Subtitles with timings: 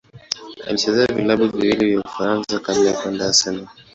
[0.67, 3.67] Alichezea vilabu viwili vya Ufaransa kabla ya kwenda Arsenal.